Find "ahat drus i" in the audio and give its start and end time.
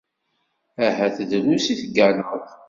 0.85-1.75